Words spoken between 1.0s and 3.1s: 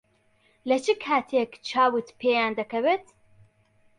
کاتێک چاوت پێیان دەکەوێت؟